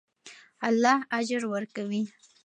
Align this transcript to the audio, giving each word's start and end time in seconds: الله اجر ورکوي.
الله 0.69 0.97
اجر 1.17 1.41
ورکوي. 1.53 2.03